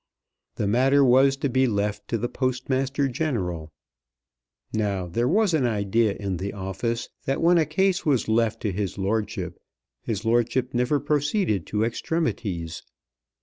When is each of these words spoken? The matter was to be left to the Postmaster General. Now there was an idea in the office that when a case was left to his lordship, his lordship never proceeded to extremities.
The 0.55 0.65
matter 0.65 1.05
was 1.05 1.37
to 1.37 1.47
be 1.47 1.67
left 1.67 2.07
to 2.07 2.17
the 2.17 2.27
Postmaster 2.27 3.07
General. 3.07 3.71
Now 4.73 5.05
there 5.05 5.27
was 5.27 5.53
an 5.53 5.67
idea 5.67 6.15
in 6.15 6.37
the 6.37 6.53
office 6.53 7.09
that 7.25 7.39
when 7.39 7.59
a 7.59 7.67
case 7.67 8.03
was 8.03 8.27
left 8.27 8.63
to 8.63 8.71
his 8.71 8.97
lordship, 8.97 9.59
his 10.01 10.25
lordship 10.25 10.73
never 10.73 10.99
proceeded 10.99 11.67
to 11.67 11.83
extremities. 11.83 12.81